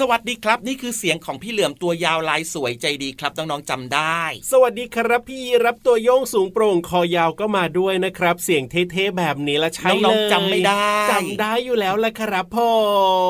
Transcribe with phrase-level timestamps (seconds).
[0.00, 4.22] สวัสดีครับ นี่คือเสียงของพี่เหลือมตัวยาวลายสวยใจดีครับน้องๆจำได้
[4.52, 12.56] สวัสดีครับพี่รับตัวโยงสูงโปร่งคอยาวก็มาด้วยนะครับ เสียงเท่ๆแบบนี้ละใช่เลยน้องๆจำไม่ได้จำได้อยู่แล้วละครับผ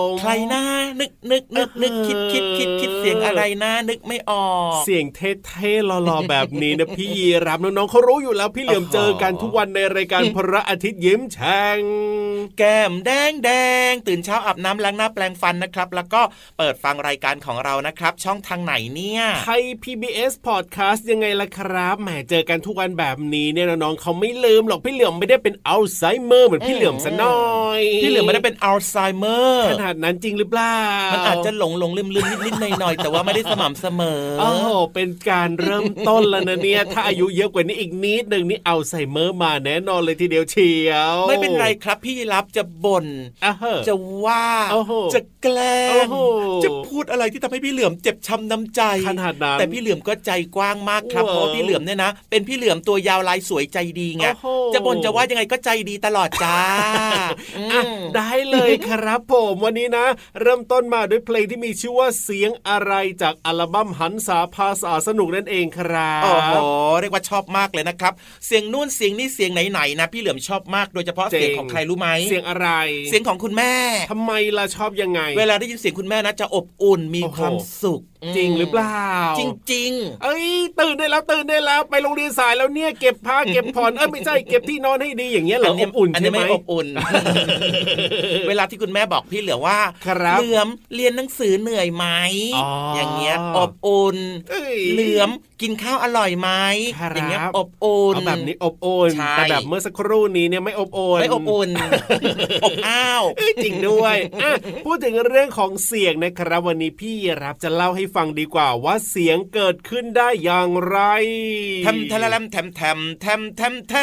[0.07, 0.63] มใครนะ
[1.01, 11.79] นึกนึกนึกนึกคิดคิดคิดคิดเสียงอะไรนะนึกไม่ออก เสียงเท่ๆหล่อๆแบบนี้นะพี่ยีรับน้องๆเขารู้อยู่แล้วพี่เหลือมโอ้โหเจอกันทุกวันในรายการพระอาทิตย์ยิ้มแฉ่ง
[12.59, 13.51] แก้มแดงแด
[13.91, 16.23] งตื่นเช้าอาบน้ำล้างหน้าแปลงฟันนะครับ แล้วก็
[16.59, 30.79] เปิดฟังรายการของเรานะครับ ช่องทางไหนเนี่ยไทย PBS Podcast ยังไงล่ะครับแหมเจอกันทุกวันแบบนี้เนี่ยน้องๆเขาไม่ลืมหรอกพี่เหลือมไม่ได้เป็นอัลไซเมอร์เหมือนพี่เหลือมซะหน่อยพี่เหลือมไม่ได้เป็นอัลไซเมอร์ขนาดนั้นจริงหรือเปล่า
[31.13, 43.07] มัมันอาจจะหลงหลงลืมลืมนิดนิดหน่อยหน่อยๆแต่ว่าไม่ได้สม่ำเสมอโอ้โหเป็นการเริ่มต้นแล้วนะเนี่ยถ้าอายุเยอะกว่านี้อีกนิดหนึ่งนี่อัลไซเมอร์มาแน่นอนเลยทีเดียวเชียว ไม่เป็นไรครับพี่รับจะบ่น
[43.45, 43.95] อะเฮ้อจะ
[44.25, 46.17] ว่าโอ้โหจะแกล้โอ้งโห
[46.65, 56.59] จะพูดอะไรที่ทำให้พี่เหลือมเจ็บช้ำน้ำใจขนาดนั้นแต่พี่เหลือมก็ใจกว้างมากครับว้าวเพราะว่าพี่เหลือมเนี่ยนะ เป็นพี่เหลือมตัวยาวลายสวยใจดีไงโอ้โหจะบ่นจะว่ายังไงก็ใจดีตลอดจ้า
[57.17, 57.29] อะ
[57.59, 60.07] อืมได้เลยครับผมวันนี้นะ
[60.41, 66.55] เริ่มต้นมาด้วยเพลงที่มีชื่อว่าเสียงอะไรจากอัลบั้มหันษาภาษาสนุกนั่นเองครับโอ้โห
[67.01, 68.13] เรียกว่าชอบมากเลยนะครับ
[68.47, 72.69] เสียงนู่นเสียงนี่เสียงไหนๆนะพี่เหลือมชอบมากโดยเฉพาะจริงเสียงของใครรู้ไหมเสียงอะไร
[73.09, 73.73] เสียงของคุณแม่
[74.11, 78.03] ทำไมล่ะชอบยังไง เวลาได้ยินเสียงคุณแม่นะจะอบอุ่นมีโอ้โหความสุข
[78.37, 79.09] จริงหรือเปล่า
[79.39, 79.41] จ
[79.73, 79.93] ริง
[80.23, 80.47] เอ้ย
[80.81, 86.87] ตื่นได้แล้วตื่นได้แล้วไปโรงเรียนสายแล้วเนี่ยเก็บผ้าเก็บผ่อนเอ้ยไม่ใช่เก็บที่นอนให้ดีอย่างเงี้ยๆเหรออบอุ่นอันใช่นี้ไหมไม่อบอุ่น
[88.49, 92.07] เวลาที่คุณแม่บอกพี่เหลือว่าครับเหลือมเรียนหนังสือเหนื่อยไหม
[92.57, 94.17] อ๋อออย่างเงี้ยอบอุ่น
[94.51, 95.31] เอ้ยเหลือม
[95.63, 96.51] กินข้าวอร่อยไหม
[97.01, 101.71] ครับอย่างเงี้ยอบอุ่นเอาแบบนี้อบอุ่นใช่แต่แบบเมื่อสักครู่นี้เนี่ยไม่อบอุ่นไม่อบอุ่น
[102.65, 104.51] อบอ้าวเอ้ยจริงด้วยอะ
[104.87, 110.99] พูดถึงเรื่องของเสียงนะครับวันนี้พี่รับจะเล่าให้ฟังดีกว่าว่าเสียงเกิดขึ้นได้อย่างไร
[111.85, 113.95] แทมแทมแทมแทมแทมแทมแท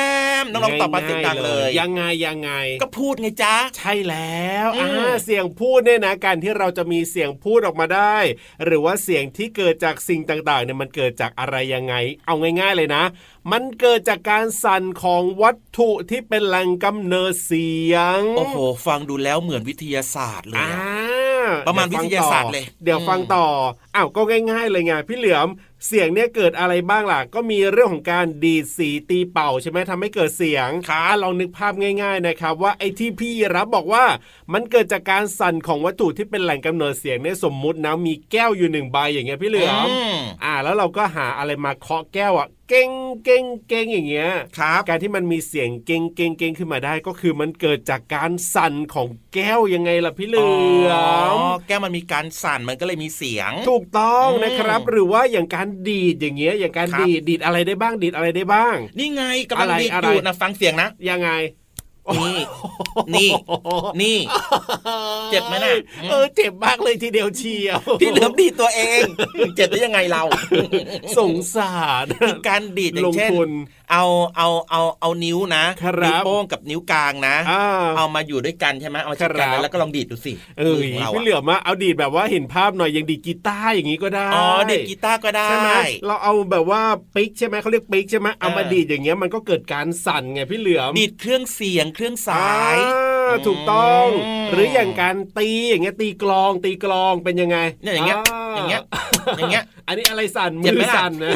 [0.42, 2.52] มน้องๆตอบมาเสียงดังเลย ยังไงยังไง
[2.82, 8.18] ก็พูดไงจ๊ะ ใช่แล้วอือ่ามเสียงพูดเนี่ยนะการที่เราจะมีเสียงพูดออกมาได้
[8.64, 11.96] หรือว่าเสียงที่เกิดจากสิ่งต่างๆเนี่ยมันเกิดจากอะไรยังไง
[12.26, 13.04] เอาง่าย ๆเลยนะ
[13.52, 21.23] มันเกิดจากการสั่นของวัตถุที่เป็นแหล่งกำเนิดเสียง โอ้โห ฟังดูแล้วเหมือนวิทยาศาสตร์เลยอ่าอะ
[21.68, 23.46] ประมาณดี๋ฟังวิทยาศาสตร์เลย เดี๋ยวฟังต่อ
[23.96, 24.22] อ้าวก็
[24.52, 25.48] ง่ายๆเลยไงพี่เหลือม
[25.88, 34.06] เสียงเนี่ยเกิดอะไรบ้างล่ะ ก็มีเรื่องของการดีดสีตีเป่าใช่ไหมทำให้เกิดเสียงครับอะลองนึกภาพง่าย ๆนะครับ ว่าไอ้ที่พี่รับบอกว่า
[34.54, 42.92] มันเกิดจากการสั่นของวัตถุที่เป็นแหล่งกำเนิดเสียงเนี่ยสมมุตินะมีแก้วอยู่หนึ่งใบอย่างเงี้ยพี่เหลือมมอ่า แล้วเราก็หาอะไรมาเคาะแก้วอะเก้ง
[43.24, 50.48] เก้งเก้งอย่างเงี้ยครับการที่มันมีเสียงเก้งเก้งเก้งขึ้นมาได้ก็คือมันเกิดจากการสั่นของแก้วยังไงล่ะพี่เหลื
[50.88, 61.30] อมอ๋อแก้วมันมีการสั่นมันก็เลยมีเสียง ถูกต้องอืมนะครับ หรือว่าอย่างการดีดอย่างเงี้ยอย่างการครับดีดดีดอะไรได้บ้างดีดอะไรได้บ้าง นี่ไงกำลังอะไรดีดอะไรอยู่นะฟังเสียงนะยังไง
[62.16, 62.38] นี่
[63.16, 63.30] นี่
[64.02, 64.18] นี่
[65.32, 65.76] เจ็บไหมน่ะ
[66.12, 69.02] เออเจ็บมากเลยทีเดียวเชียวพี่เหลือมดีดตัวเอง
[69.56, 70.24] เจ็บได้ยังไงเรา
[71.18, 73.50] สงสารคือการดีดอย่าลงงเช่นทุน
[73.92, 74.04] เอา
[74.38, 77.66] เอาเอาเอานิ้วนะครับนิ้วโป้งกับนิ้วกลางนะอ่า
[77.98, 85.72] เอามาอยู่ด้วยกันใช่ไหมเอามาชิดกันครับแล้วก็ลองดีดดูสิเออมืของเราพี่อะเหลือมอะเอาดีดแบบว่าเห็นภาพหน่อยอย่างดีดกีตาร์อย่างนี้ก็ได้อ๋อดีดกีตาร์ก็ได้ใช่ไหม
[86.06, 86.82] เราเอาแบบว่า
[87.16, 98.20] ปิกใช่ไหมเขาเรียกปิกใช่ไหมเอามาเออดีดอย่างเงี้ยมันก็เกิดการสั่นไงพี่เหลือมดีดเครื่องเสียงเครื่องสายอ่าถูกต้องอืมหรืออย่างการตีอย่างเงี้ยตีกลองตีกลองเป็นยังไงเนี่ยอย่างเงี้ย
[98.56, 98.82] อย่างเงี้ย
[99.38, 101.32] อย่างเงี้ยอันนี้อะไรสั่นเจ็มืบไหมอล่ะสั่นนะ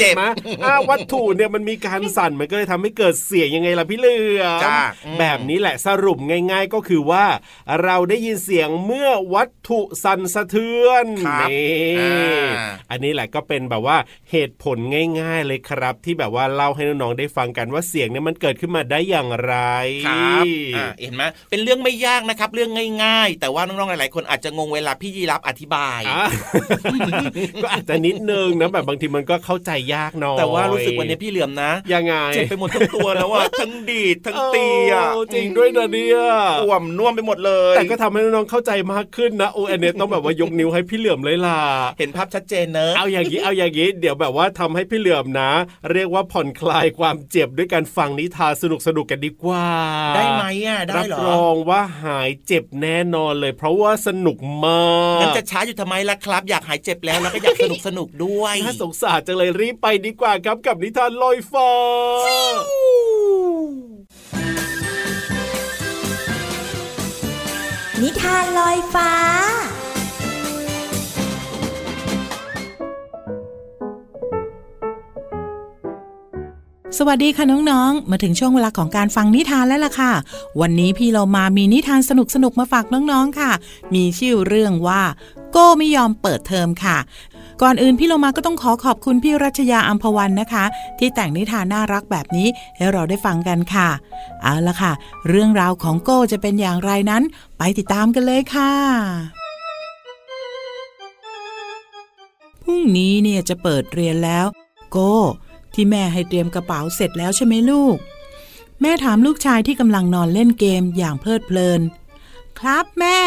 [0.00, 0.22] เจ็เห็นบไหม
[0.64, 6.18] อ่าวัตถุเนี่ยมันมีการสั่นมันก็เลยทำให้เกิดเสียงยังไงล่ะพี่เหลือมจ้าอืมแบบนี้แหละสรุป
[6.52, 7.24] ง่าย ๆ ก็คือว่า
[7.84, 11.68] เราได้ยินเสียงเมื่อวัตถุสั่นสะเทือนครับนี่
[12.00, 13.96] อ่าอันนี้แหละก็เป็นแบบว่า
[14.30, 14.78] เหตุผล
[15.20, 19.54] ง่าย ๆ เลยครับ ที่แบบว่าเล่าให้น้องๆได้ฟังกันว่าเสียงเนี่ยมันเกิดขึ้นมาได้อย่างไร
[20.06, 20.44] ครับ
[20.76, 22.70] อ่าเห็นไหมเป็นเรื่องไม่ยากนะครับ เรื่อง
[23.04, 26.28] ง่าย ๆ แต่ว่าน้องๆหลายๆคนอาจจะงงเวลาพี่ยีรับอธิบายอ่ะ
[27.62, 36.18] ก็อาจจะนิดนึงนะแบบบางทีมันก็เข้าใจยากหน่อยแต่ว่ารู้สึกวันนี้พี่เหลือมนะยังไงเจ็บไปหมดทั้งตัวแล้วอะทั้งดีดทั้งตีอะเจริงด้วยนะเนี่ย
[36.64, 41.60] อ่วมน่วมไปหมดเลย แต่ก็ทำให้น้องๆเข้าใจมากขึ้นนะโอแอนเนต้องแบบว่ายกนิ้วให้พี่เหลือมเลยล่ะ
[41.98, 45.50] เห็นภาพชัดเจนเนอะเอาอย่างนี้เอาอย่างนี้เดี๋ยวแบบว่าทำให้พี่เหลือมนะ
[45.92, 49.66] เรียกว่าผ่อนคลายความเจ็บด้วยการฟังนิทานสนุกสนุกๆกันดีกว่า
[50.14, 54.82] ได้ไหมอะได้รับเหรอรองว่าหายเจ็บแน่นอนเลย เพราะว่าสนุกมา
[55.18, 61.70] กงั้นจะช้าอยู่ทำไมล่ะครับ อยากหายเจ็บแล้วแล้วก็อยากสนุกสนุกด้วยน่าสงสารจังเลยรีบไปดีกว่าครับกับนิทานลอยฟ้า
[68.02, 69.10] นิทานลอยฟ้า
[76.98, 80.12] สวัสดีค่ะน้องๆ มาถึงช่วงเวลาของการฟังนิทานแล้วล่ะค่ะ
[80.60, 83.50] วันนี้พี่เรามามีนิทานสนุกๆ มาฝากน้องๆ ค่ะ
[83.94, 85.02] มีชื่อเรื่องว่า
[85.52, 86.98] โก้ไม่ยอมเปิดเทอมค่ะ
[87.62, 90.64] ก่อนอื่นพี่เรามาก็ต้องขอขอบคุณพี่รัชยาอัมพวันนะคะ
[90.98, 93.88] ที่แต่งนิทานน่ารักแบบนี้ให้เราได้ฟังกันค่ะ
[94.42, 94.92] เอาละค่ะ
[95.28, 97.22] เรื่องราวของโก้จะเป็นอย่างไรนั้น
[97.58, 98.72] ไปติดตามกันเลยค่ะ
[102.62, 104.46] พรุ่งนี้เนี่ยจะเปิดเรียนแล้ว
[104.92, 105.14] โก้
[105.74, 107.96] ที่แม่ให้เตรียมกระเป๋าเสร็จแล้วใช่ไหมลูก
[108.80, 111.80] แม่ถามลูกชายที่กำลังนอนเล่นเกมอย่างเพลิดเพลิน
[112.58, 113.18] ครับแม่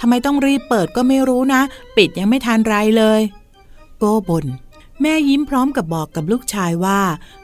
[0.00, 1.62] ทำไมต้องรีบเปิดก็ไม่รู้นะ
[1.96, 3.20] ปิดยังไม่ทันไรเลย
[3.98, 4.46] โก้บน่น
[5.02, 7.00] แม่ยิ้มพร้อมกับบอกกับลูกชายว่า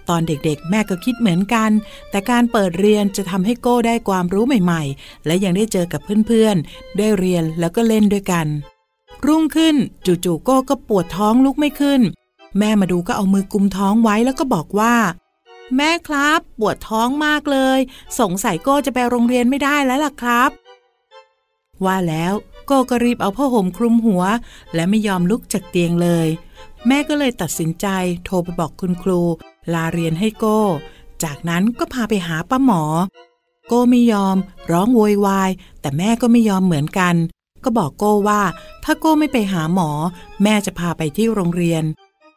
[0.08, 1.70] ตอนเด็กๆ แม่ก็คิดเหมือนกัน
[2.10, 8.46] แต่การเปิดเรียนจะทำให้โก้ได้ความรู้ใหม่ๆ และยังได้เจอกับเพื่อนๆ ได้เรียนแล้วก็เล่นด้วยกัน
[9.26, 12.00] รุ่งขึ้นจู่ๆโก้ก็ปวดท้องลุกไม่ขึ้น
[12.58, 14.94] แม่มาดูก็เอามือกุมท้องไว้แล้วก็บอกว่า
[15.76, 17.78] แม่ครับ ปวดท้องมากเลย
[18.20, 20.50] สงสัยโก้จะไปโรงเรียนไม่ได้แล้วล่ะครับ
[21.84, 22.32] ว่าแล้ว
[22.66, 24.22] โก้ก็รีบเอาผ้าห่มคลุมหัว
[24.74, 26.28] และไม่ยอมลุกจากเตียงเลย
[26.86, 27.86] แม่ก็เลยตัดสินใจ
[28.24, 29.20] โทรไปบอกคุณครู
[29.72, 30.60] ลาเรียนให้โก้
[31.24, 32.82] จากนั้นก็พาไปหาป้าหมอ
[33.68, 34.36] โก้ไม่ยอม
[34.70, 37.14] ร้องโวยวาย แต่แม่ก็ไม่ยอมเหมือนกัน
[37.64, 38.42] ก็บอกโก้ว่า
[38.84, 39.90] ถ้าโก้ไม่ไปหาหมอ
[40.42, 41.84] แม่จะพาไปที่โรงเรียน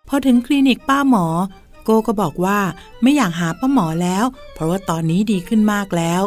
[0.08, 1.26] พอถึงคลินิกป้าหมอ
[1.84, 2.60] โก้ก็บอกว่า
[3.02, 6.22] ไม่อยากหาป้าหมอแล้ว เพราะว่าตอนนี้ดีขึ้นมากแล้ว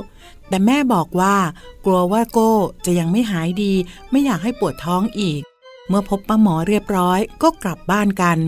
[0.48, 1.36] แต่แม่บอกว่า
[1.84, 2.52] กลัวว่าโก้
[2.84, 3.72] จะยังไม่หายดี
[4.10, 5.40] ไม่อยากให้ปวดท้องอีก
[5.88, 8.38] เมื่อพบป้าหมอเรียบร้อยก็กลับบ้านกัน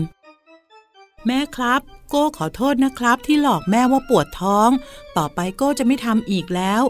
[1.25, 4.69] แม่ครับ โก้ขอโทษนะครับ ที่หลอกแม่ว่าปวดท้อง
[5.17, 6.81] ต่อไปโก้จะไม่ทำอีกแล้ว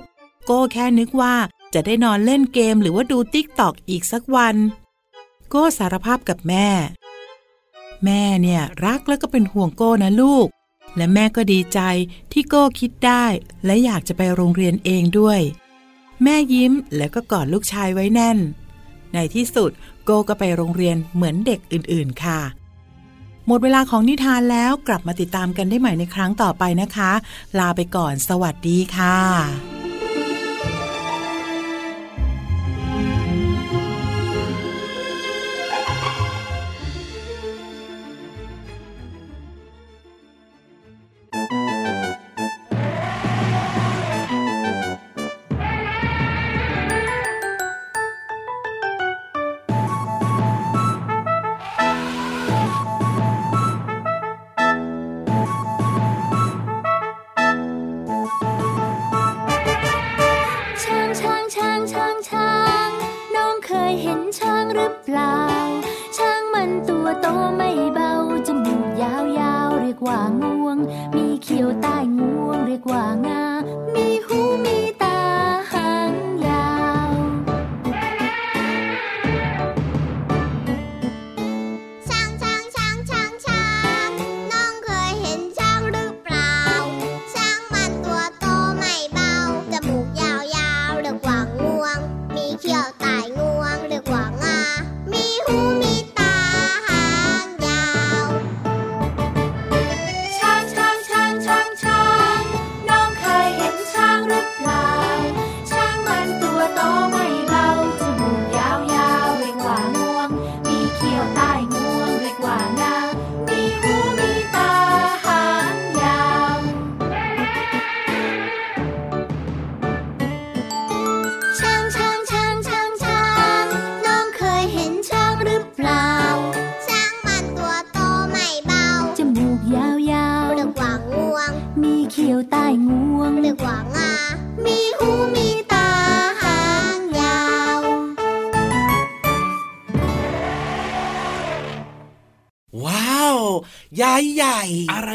[0.45, 1.35] โก้แค่นึกว่า
[1.73, 4.55] จะได้นอนเล่นเกมหรือว่าดู TikTok อีกสักวัน
[5.49, 6.67] โก้สารภาพกับแม่
[8.05, 10.47] แม่เนี่ยรักแล้วก็เป็นห่วงโก้นะลูก
[10.97, 11.79] และแม่ก็ดีใจ
[12.31, 13.25] ที่โก้คิดได้
[13.65, 15.39] และอยากจะไปโรงเรียนเองด้วย
[16.23, 18.37] แม่ยิ้มแล้วก็กอดลูกชายไว้แน่น
[19.13, 19.71] ในที่สุด
[20.05, 22.39] โก้ก็ไปโรงเรียนเหมือนเด็กอื่นๆค่ะ
[23.47, 27.11] หมดเวลาของนิทานแล้วกลับมาติดตามกันได้ใหม่ในครั้งต่อไปนะคะ
[27.59, 29.82] ลาไปก่อนสวัสดีค่ะ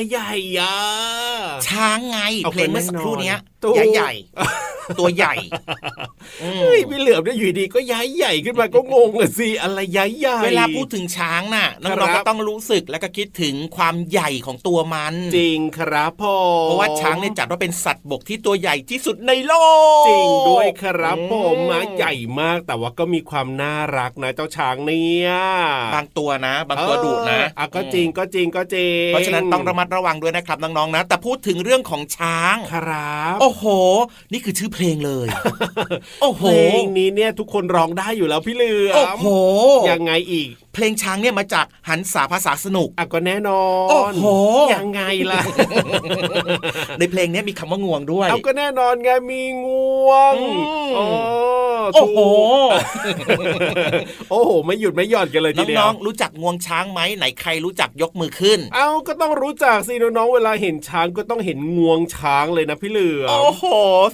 [0.09, 0.75] ใหญ่ยะ
[1.69, 2.19] ช้างไง
[2.53, 3.35] เพลงเมื่อสักครู่นี้
[3.75, 4.13] ใหญ่ใหญ่
[4.99, 5.35] ตัวใหญ่
[6.41, 19.55] เฮ้ยพี่เหลือมเนี่ยอยู่ดีก็ย้ายใหญ่ขึ้นมาก็งงเลยสิอะไรย้ายใหญ่เวลาพูดถึงช้างน่ะน้องๆก็ต้องรู้สึกแล้วก็คิดถึงความใหญ่ของตัวมัน จริงครับพ่อเพราะว่าช้างเนี่ยจัดว่าเป็นสัตว์บกที่ตัวใหญ่ที่สุดในโล
[20.03, 25.31] กจริงด้วยครับผมมาใหญ่มากแต่ว่าก็มีความน่ารักนะเจ้าช้างเนี่ย
[25.95, 33.65] บางตัวนะ บางตัวดุนะอะก็จริงก็จริงก็จริงเพราะฉะนั้นต้องระมัดระวังด้วยนะครับน้องๆนะ แต่พูดถึงเรื่องของช้างครับ โอ้โห
[34.33, 35.27] นี่คือชื่อเพเพลงเลย
[36.23, 36.43] โอ้โห
[36.73, 39.29] เพลงนี้เนี่ยทุกคนร้องได้อยู่แล้วพี่เหลือโอ้มโห
[39.91, 44.27] ยังไงอีก เพลงช้างเนี่ยมาจากหันษาภาษาสนุกอะก็แน่นอนโอ้โห
[44.75, 45.41] ยังไงล่ะ
[46.99, 49.67] ในเพลงเนี้ยมีคำว่างวงด้วยเอาก็แน่นอนไงมีง
[50.07, 50.59] วงอืม
[50.99, 51.07] อ๋อ
[51.95, 52.21] โอ้โห
[53.17, 53.47] ถูก
[54.31, 63.65] โอ้โห ไม่หยุดไม่หย่อนกันเลยทีเดียวน้องๆรู้จักงวงช้างไหมไหนใครรู้จักยกมือขึ้น เอาก็ต้องรู้จักสิน้องๆเวลาเห็นช้างก็ต้องเห็นงวงช้างเลยนะพี่เหลือมโอ้โห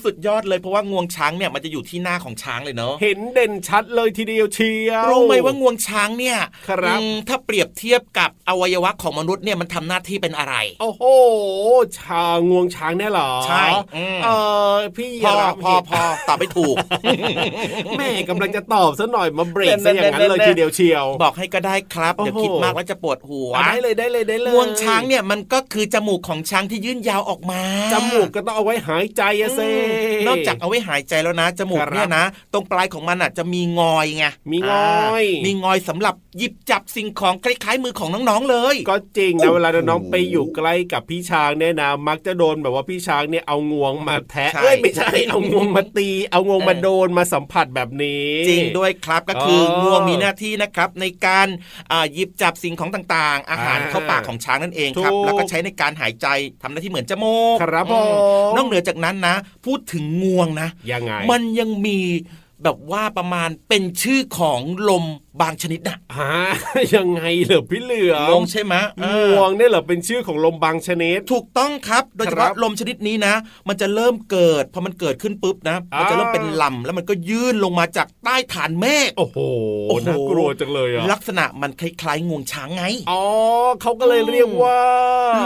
[0.05, 11.03] สุดยอดเลยเพราะว่างวงช้างเนี่ยมันจะอยู่ที่หน้าของช้างเลยเนาะเห็นเด่นชัดเลยทีเดียวเชียวรู้ไหมว่างวงช้างเนี่ยครับอืมถ้าเปรียบเทียบกับอวัยวะของมนุษย์เนี่ยมันทำหน้าที่เป็นอะไร โอ้โห
[11.99, 13.65] ชางวงช้างเนี่ยเหรอใช่
[13.97, 14.29] อืมเอ
[14.75, 16.77] อพี่พอรับพอพอตอบไม่ถูก
[17.99, 29.69] แม่กำลังจะตอบซะหน่อยมาเบรกแน่ซะๆอย่างนั้นเลยแน่ๆทีเดียวเชียว บอกให้ก็ได้ครับโอ้โหเดี๋ยวคิดมากแล้วจะปวดหัวอะได้เลยได้เลยได้เลยงวงช้างเนี่ยมันก็คือจมูกของช้างที่ยื่นยาวออกมาจมูกก็ต้องเอาไว้หายใจอะเซอื
[30.21, 51.47] มนอกจากเอาไว้หายใจแล้วนะจมูกครับเนี่ยนะ ตรงปลายของมันอะจะมีงอยไงมีงอยามีงอยสำหรับหยิบจับสิ่งของคล้ายๆมือของน้องๆเลย ก็จริงนะเวลาน้องๆไปอยู่ใกล้กับพี่ช้างเนี่ยนะมักจะโดนแบบว่าพี่ช้างเนี่ยเอางวงมาแทะใช่เอ้ยไม่ใช่เอางวงมาตี เอางวงมาโดนมาสัมผัสแบบนี้ จริงด้วยครับก็คืออองวงมีหน้าที่นะครับในการ
[51.93, 56.27] อ่าหยิบจับสิ่งของต่างๆ อาหารอ่าเข้าปากของช้างนั่นเองครับถูกแล้วก็ใช้ในการหายใจ
[56.63, 59.35] ทำหน้าที่เหมือนจมูกครับผอืมนอกเหนือจากนั้นนะ
[59.67, 61.99] พูดถึงงวงนะยังไงมันยังมี
[62.63, 65.05] แบบว่าประมาณเป็นชื่อของลม
[65.43, 66.39] บางชนิดนะฮะ
[66.95, 73.35] ยังไงเหรอพี่เหลืองงงใช่ไหมเอองวงเนี่ยเหรอเป็นชื่อของลมบางชนิด ถูกต้องครับ โดยเฉครัพาะบลมชนิดนี้นะ
[73.69, 79.39] มันจะเริ่มเกิดพอมันเกิดขึ้นปุ๊บนะ มันจะเริ่มเป็นลำแล้วมันก็ยื่นลงมาจากใต้ฐานเมฆโอ้โห
[79.89, 83.23] โอ้โหน่ากลัวจังเลยอะลักษณะมันคล้ายๆงวงช้างไงอ๋อ
[83.83, 84.81] เขาก็เลยเรียกว่า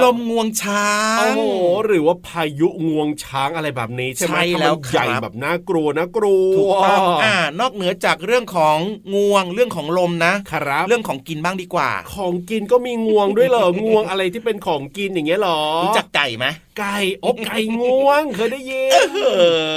[0.03, 1.43] ลมงวงช้างโอ้โห
[1.87, 8.79] หรือว่าพายุงวงช้างอะไรแบบนี้ใช่ไหมใช่ถ้าแล้วมันใหญ่ครับแบบน่ากลัวน่ากลัวถูกต้องอ่านอกเหนือจากเรื่องของ
[9.15, 16.47] งวงเรื่องของลมนะครับเรื่องของกินบ้างดีกว่า ของกินก็มีงวงด้วยเหรองวงอะไรที่เป็นของกินอย่างเงี้ยเหรอรู้จักไก่ไหม
[16.79, 19.09] ไก่อบไก่งวงเคยได้ยิน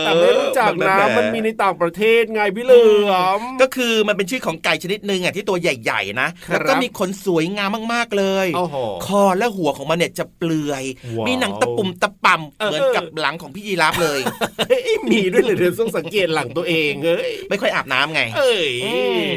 [0.05, 8.75] แต่ไม่รู้จักนะมันมีในต่างประเทศไงพี่เหลือมก็คือมันเป็นชื่อของไก่ชนิดหนึ่งอะที่ตัวใหญ่ๆนะครับแล้วก็มีขนสวยงามมากๆเลยโอ้โห
[9.05, 10.83] คอและหัวของมันเนี่ยจะเปลือย
[11.17, 14.19] ว้าวมีหนังตะปุ่มตะป่ำเออเหมือนกับหลังของพี่ยีราฟเลย
[14.57, 18.93] เฮ้ยมีด้วยเลยเดี๋ยวต้องสังเกตหลังตัวเองเอ้ยไม่ค่อยอาบน้ำไงเอ้ยอื
[19.25, 19.27] ม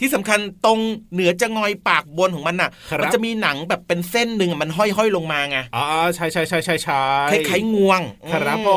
[0.00, 0.78] ที่สำคัญตรง
[1.12, 8.00] เหนือจะงอยปากบนของมันน่ะครับมัจะมีหนังแบบเป็นเส้นหนึ่งอะมันห้อยๆลงมาไงอ๋อใช่ใช่ใช่ใช่ใช่คล้ายๆงวง
[8.32, 8.70] ครับอืผ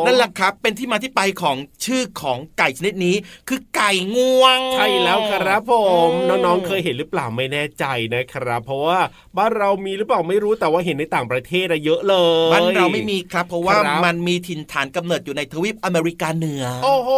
[0.00, 3.16] มนั่นแหละครับ เป็นที่มาที่ไปของชื่อของไก่ชนิดนี้
[3.48, 5.72] คือไก่งวง ใช่แล้วครับผ
[6.08, 8.98] มอืมน้องๆเคยเห็นหรือเปล่าไม่แน่ใจนะครับ เพราะว่า
[9.36, 12.14] บ้านเรามีหรือเปล่าไม่รู้แต่ว่าเห็นในต่างประเทศอะเยอะเล
[12.48, 17.10] ยบ้านเราไม่มีครับ เพราะว่าครับมันมีถิ่นฐานกำเนิดอยู่ในทวีปอเมริกาเหนือโอ้โห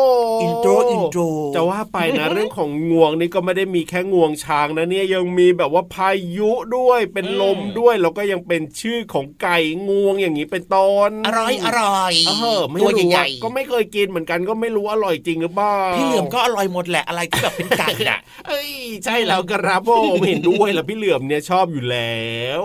[0.42, 1.22] intro intro
[1.54, 18.18] จะว่าไปนะเรื่องของงวงนี่ก็ไม่ได้มีแค่งวงช้างนะเนี่ยยังมีแบบว่าพายุด้วยเป็นลมด้วยแล้วก็ยังเป็นชื่อของไก่งวงอย่างนี้เป็นต้นอร่อยอร่อยเออไม่ตัวรู้ใหญ่อะก็ไม่เคยกินเหมือนกันก็ไม่รู้อร่อยจริงหรือเปล่าๆพี่เหลือมก็อร่อยหมดแหละอะไรที่แบบเป็นไก่น่ะ
[18.48, 18.70] เอ้ย
[19.04, 22.28] ใช่แล้วครับผมเห็นด้วยแล้วพี่เหลือมเนี่ยชอบอยู่แล้
[22.60, 22.62] ว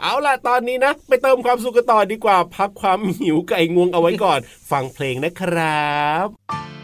[0.00, 4.38] เอาล่ะตอนนี้นะ ไปเติมความสุขกันต่อดีกว่า พักความหิวไก่งวงเอาไว้ก่อน
[4.70, 5.94] ฟังเพลงนะครั
[6.26, 6.75] บ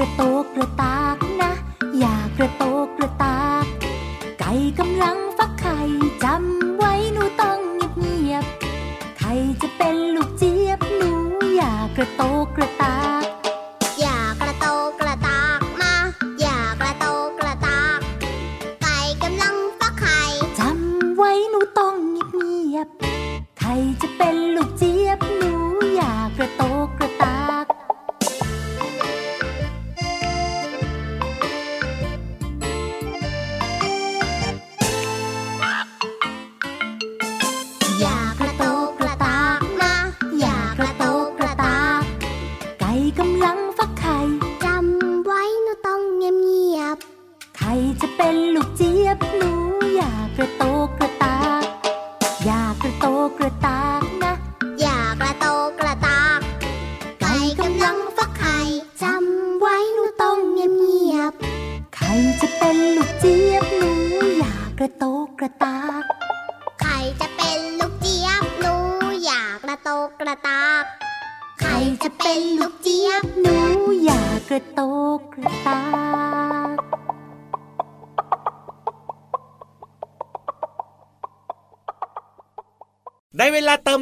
[0.00, 0.97] ระโตกกระตา
[53.38, 53.67] 个大。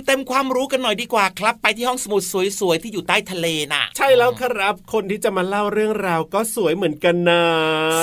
[0.07, 2.23] เวลาเติมเต็มความรู้กันหน่อยดีกว่าครับ ไปที่ห้องสมุด
[2.61, 7.45] สวยๆที่อยู่ใต้ทะเลน่ะ ใช่แล้วครับ คนที่จะมาเล่าเรื่องราวก็สวยเหมือนกันนะ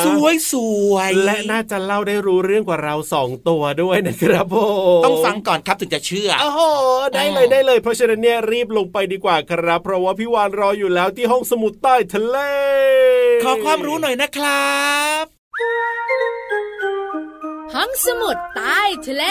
[0.05, 0.53] สวยส
[0.91, 4.55] วยๆและน่าจะเล่าได้รู้เรื่องกว่าเราสองตัวด้วยนะครับผ
[5.01, 6.59] มต้องฟังก่อนครับถึงจะเชื่อโอ้โห
[7.13, 12.37] ได้เลยได้เลย เพราะฉะนั้นเนี่ยรีบลงไปดีกว่าครับ เพราะว่าพี่วานรออยู่แล้วที่ห้องสมุดใต้ทะเล
[13.43, 14.73] ขอความรู้หน่อยนะครั
[15.21, 15.23] บ
[17.73, 19.25] ห้องสมุดใต้ทะเล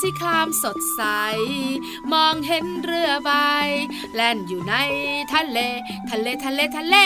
[0.00, 1.02] สีครามสดใส
[2.12, 3.30] มองเห็นเรือใบ
[4.14, 4.74] แล่นอยู่ใน
[5.34, 5.58] ทะเล
[6.10, 6.96] ทะเลทะเลทะเล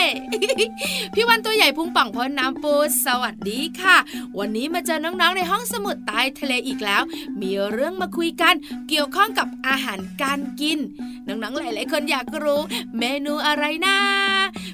[1.13, 2.73] พี่วันตัวใหญ่พุงป่องพ้นน้ำปู
[3.05, 3.97] สวัสดีค่ะ
[4.39, 7.03] วันนี้มาเจอน้องๆในห้องสมุดใต้ทะเลอีกแล้ว
[7.41, 8.53] มีเรื่องมาคุยกัน
[8.89, 10.79] เกี่ยวข้องกับอาหารการกิน
[11.27, 12.61] น้องๆหลายๆคนอยากรู้
[12.97, 13.97] เมนูอะไรนะ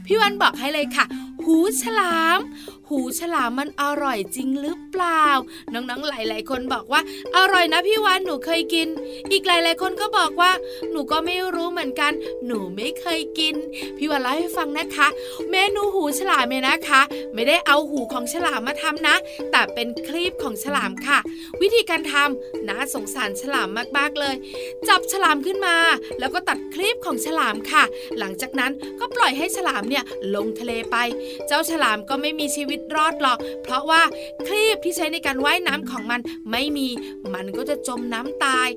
[0.06, 1.06] พี่วันบอกให้เลยค่ะ
[1.44, 2.40] หูฉลาม
[2.90, 5.26] หูฉลามมันอร่อยจริงหรือเปล่า
[5.74, 7.02] น้องๆ หลาย ๆ คนบอกว่า
[7.38, 8.88] อร่อยนะพี่วานหนูเคยกิน
[9.32, 10.52] อีกหลาย ๆ คนก็บอกว่า
[10.92, 12.12] หนูก็ไม่รู้เหมือนกัน
[12.46, 13.56] หนูไม่เคยกิน
[13.98, 15.08] พี่วานเล่าให้ฟังนะคะ
[15.52, 17.02] เมนูหูฉลามเนี่ยนะคะ
[17.34, 19.16] ไม่ได้เอาหูของฉลามมาทำนะ
[19.52, 21.20] แต่เป็นคลีบของฉลามค่ะ
[21.62, 24.36] วิธีการทำน่าสงสารฉลามมากๆเลย
[24.88, 25.76] จับฉลามขึ้นมา
[26.20, 27.84] แล้วก็ตัดคลีบของฉลามค่ะ
[28.20, 30.04] หลังจากนั้นก็ปล่อยให้ฉลามเนี่ย
[30.36, 30.96] ลงทะเลไป
[31.48, 34.02] เจ้าฉลามก็ไม่มีชีวิตรอดหรอก เพราะว่า
[34.48, 36.20] ครีบที่ใช้ในการว่ายน้ำของมัน
[36.52, 36.88] ไม่มี
[37.34, 38.68] มันก็จะจมน้ำตาย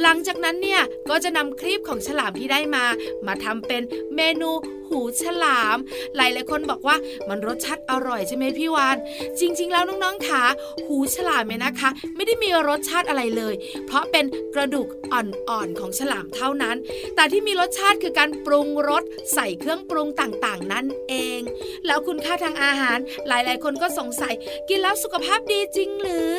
[0.00, 2.84] หลังจากนั้นเนี่ยก็จะนำครีบของฉลามที่ได้มา
[3.26, 3.82] มาทำเป็น
[4.16, 4.50] เมนู
[4.90, 5.76] หูฉลาม
[6.16, 6.96] หลายหลายคนบอกว่า
[7.28, 8.96] มันรสชาติอร่อยใช่ไหมพี่วาน
[9.40, 10.42] จริง ๆ แล้วน้องๆค่ะ
[10.86, 13.54] หูฉลามเนี่ยนะคะ ไม่ได้มีรสชาติอะไรเลย
[13.86, 14.24] เพราะเป็น
[14.54, 16.76] กระดูกอ่อนๆของฉลามเท่านั้น
[17.14, 19.02] แต่ที่มีรสชาติคือการปรุงรส
[19.34, 21.40] ใส่เครื่องปรุงต่างๆ นั่นเอง
[21.86, 22.98] แล้วคุณค่าทางอาหาร
[23.28, 24.34] หลายๆ คนก็สงสัย
[24.68, 26.32] กินแล้วสุขภาพดีจริงหรือ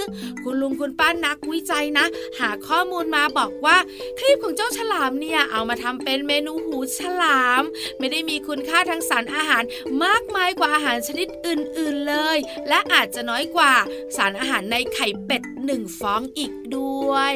[0.44, 2.06] คุณลุงคุณป้านักวิจัยนะ
[2.40, 3.78] หาข้อมูลมาบอกว่า
[4.20, 7.64] คลิปของเจ้าฉลามเนี่ยเอามาทำเป็นเมนูหูฉลาม
[8.00, 9.63] ไม่ได้มีคุณค่าทางสารอาหาร
[10.04, 12.38] มากมายกว่าอาหารชนิดอื่นๆเลย
[12.69, 13.73] และอาจจะน้อยกว่า
[14.15, 17.34] สารอาหารในไข่เป็ดหนึ่งฟองอีกด้วย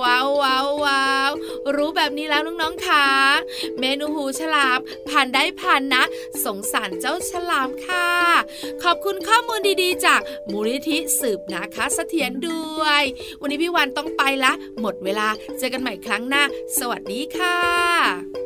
[0.00, 1.30] ว้าวว้าวว้าว
[1.76, 3.06] รู้แบบนี้แล้วน้องๆค่ะ
[3.78, 4.78] เมนูหูฉลาม
[5.08, 6.02] ผ่านได้ผ่านนะ
[6.44, 8.08] สงสารเจ้าฉลามค่ะ
[8.82, 13.02] ขอบคุณข้อมูลดีๆ จากมูลนิธิสืบนะคะเสถียรด้วย
[13.40, 15.28] วันนี้พี่วันต้องไปละ หมดเวลา
[15.58, 16.42] เจอกันใหม่ครั้งหน้า
[16.78, 18.45] สวัสดีค่ะ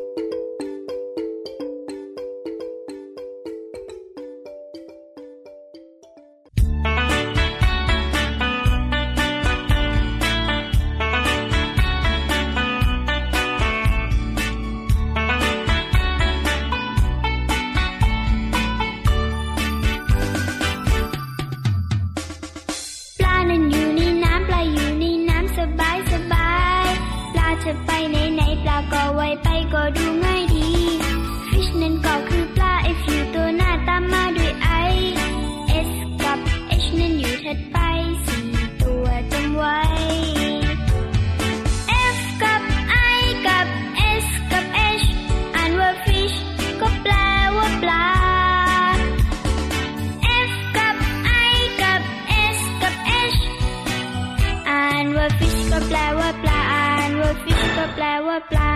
[57.95, 58.73] แปลว่าปลา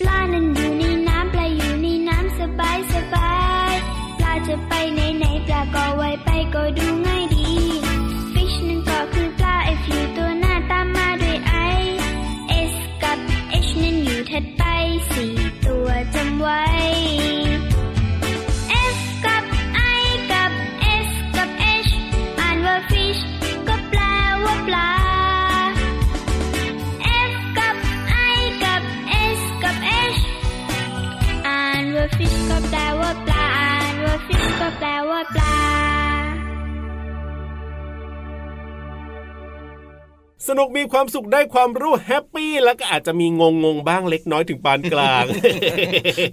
[0.00, 3.32] ปลานั้นอยู่ในน้ำปลาอยู่ในน้ำสบายสบา
[3.70, 3.72] ย
[4.18, 7.24] ปลาจะไปไหนไหนปลาก็ไวไปก็ดูง่าย
[15.18, 16.62] สี่ตัวจำไว้
[18.94, 19.44] F กับ
[20.02, 20.52] I กับ
[21.06, 21.48] S กับ
[21.86, 21.90] H
[22.40, 23.20] อ่านว่า fish
[23.68, 24.00] ก็แปล
[24.44, 24.90] ว่าปลา
[27.30, 27.76] F กับ
[28.36, 28.82] I กับ
[29.38, 29.76] S กับ
[30.16, 30.20] H
[31.46, 32.37] อ่านว่า fish
[40.48, 45.24] สนุกมีความสุขได้ความรู้แฮปปี้แล้วก็อาจจะมีงงงๆบ้างเล็กน้อยถึงปานกลาง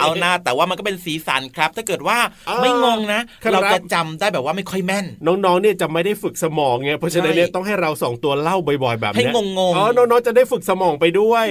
[0.01, 2.17] เอาหน้าแต่ว่ามันก็เป็นสีสันครับ ถ้าเกิดว่า
[2.49, 11.45] อ่าไม่งงนะครับเราจะจำได้แบบว่าไม่ค่อยแม่น น้องๆเนี่ยจะไม่ได้ฝึกสมองไงเพราะฉะนั้นเนี่ยใช่ต้องให้เราสองตัวเล่าบ่อยๆ แบบให้เนี้ยงงๆอ๋อน้องๆจะได้ฝึกสมองไปด้วย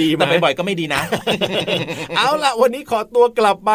[0.00, 1.02] ดีไหมแต่บ่อยๆก็ไม่ดีนะ
[2.16, 3.70] เอาล่ะวันนี้ขอตัวกลับไป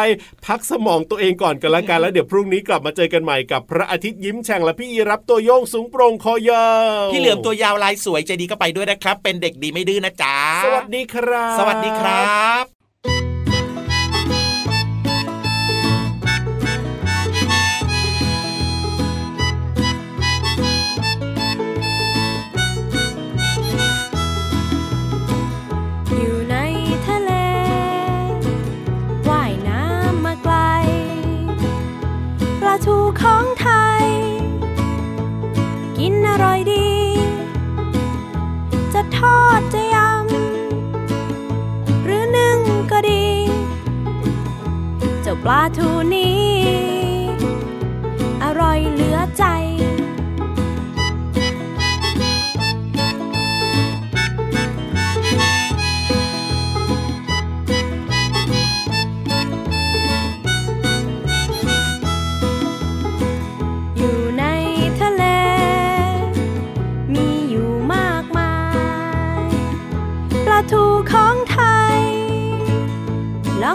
[0.46, 6.66] พักสมองตัวเองก่อนกันละกันแล้วเดี๋ยวพรุ่งนี้กลับมาเจอกันใหม่กับพระอาทิตย์ยิ้มแฉ่งและพี่ยีรับตัวโยงสูงโปร่งคอยา
[7.04, 13.35] วพี่เหลือมตัวยาวลายสวยใจดีก็ไปด้วยนะครับ เป็นเด็กดีไม่ดื้อนะจ๊ะสวัสดีครับ สวัสดีครับ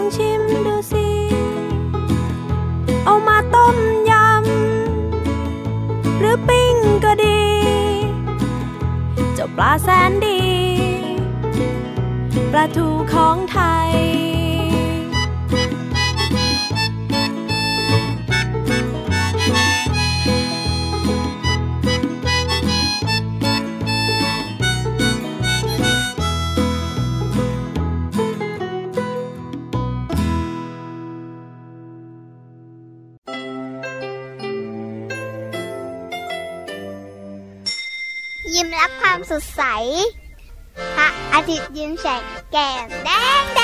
[0.02, 1.08] องชิมดูสิ
[3.04, 3.76] เอามาต้ม
[4.10, 7.42] ยำ หรือปิ้งก็ดี
[9.34, 10.40] เจ้าปลาแสนดี
[12.52, 13.90] ปลาทูของไทย
[39.30, 39.62] สดใส
[40.96, 43.61] พระอาทิตย์ยิ้มแฉกแก้มแดงแด